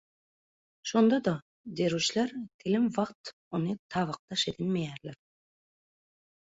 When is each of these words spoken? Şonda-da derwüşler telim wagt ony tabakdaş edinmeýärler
Şonda-da 0.91 1.35
derwüşler 1.77 2.29
telim 2.59 2.85
wagt 2.95 3.23
ony 3.59 3.67
tabakdaş 3.91 4.43
edinmeýärler 4.53 5.19